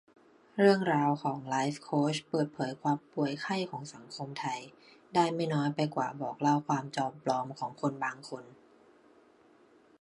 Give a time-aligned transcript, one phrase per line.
[0.57, 4.59] เรื่องราวของไลฟ์โคชเปิดเผยความป่วยไข้ของสังคมไทย
[5.15, 8.43] ได้ไม่น้อยไปกว่าบอกเล่าความจอมปลอมของคนบางคน